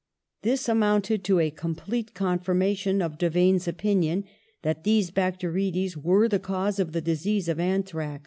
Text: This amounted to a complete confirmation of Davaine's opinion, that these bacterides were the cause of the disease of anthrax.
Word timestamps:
This 0.41 0.67
amounted 0.67 1.23
to 1.25 1.37
a 1.39 1.51
complete 1.51 2.15
confirmation 2.15 3.03
of 3.03 3.19
Davaine's 3.19 3.67
opinion, 3.67 4.23
that 4.63 4.83
these 4.83 5.11
bacterides 5.11 5.95
were 5.95 6.27
the 6.27 6.39
cause 6.39 6.79
of 6.79 6.91
the 6.91 7.01
disease 7.01 7.47
of 7.47 7.59
anthrax. 7.59 8.19